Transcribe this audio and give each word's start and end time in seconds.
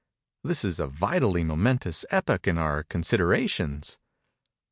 This 0.43 0.65
is 0.65 0.79
a 0.79 0.87
vitally 0.87 1.43
momentous 1.43 2.05
epoch 2.09 2.47
in 2.47 2.57
our 2.57 2.81
considerations. 2.81 3.99